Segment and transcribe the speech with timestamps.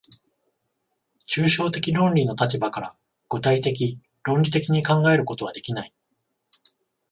[1.27, 2.95] 抽象的論理の立場から
[3.29, 5.93] 具体的論理的に考えることはできない。